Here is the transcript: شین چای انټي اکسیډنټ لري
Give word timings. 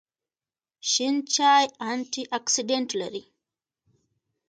شین 0.91 1.15
چای 1.33 1.65
انټي 1.89 2.23
اکسیډنټ 2.37 2.89
لري 3.01 3.23